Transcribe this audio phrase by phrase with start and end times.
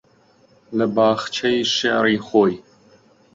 [0.77, 2.55] لە باخچەی شێعری خۆی